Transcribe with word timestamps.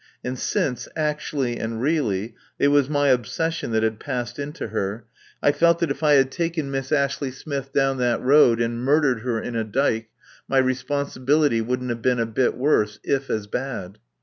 And 0.23 0.39
since, 0.39 0.87
actually 0.95 1.57
and 1.59 1.79
really, 1.79 2.33
it 2.57 2.69
was 2.69 2.89
my 2.89 3.09
obsession 3.09 3.69
that 3.69 3.83
had 3.83 3.99
passed 3.99 4.39
into 4.39 4.69
her, 4.69 5.05
I 5.43 5.51
felt 5.51 5.77
that 5.77 5.91
if 5.91 6.01
I 6.01 6.13
had 6.13 6.31
taken 6.31 6.71
Miss 6.71 6.91
Ashley 6.91 7.29
Smith 7.29 7.71
down 7.71 7.99
that 7.99 8.19
road 8.19 8.59
and 8.59 8.83
murdered 8.83 9.19
her 9.19 9.39
in 9.39 9.55
a 9.55 9.63
dyke 9.63 10.09
my 10.47 10.57
responsibility 10.57 11.61
wouldn't 11.61 11.91
have 11.91 12.01
been 12.01 12.19
a 12.19 12.25
bit 12.25 12.57
worse, 12.57 12.99
if 13.03 13.29
as 13.29 13.45
bad. 13.45 13.99